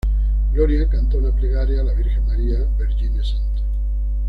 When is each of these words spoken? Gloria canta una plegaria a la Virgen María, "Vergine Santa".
Gloria 0.51 0.89
canta 0.89 1.15
una 1.17 1.29
plegaria 1.29 1.81
a 1.81 1.83
la 1.83 1.93
Virgen 1.93 2.25
María, 2.25 2.57
"Vergine 2.75 3.23
Santa". 3.23 3.61